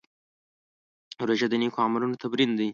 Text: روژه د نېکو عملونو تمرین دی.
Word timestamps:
روژه 1.27 1.47
د 1.49 1.53
نېکو 1.61 1.79
عملونو 1.85 2.19
تمرین 2.21 2.51
دی. 2.59 2.69